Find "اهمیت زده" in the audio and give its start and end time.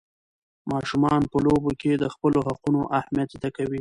2.99-3.49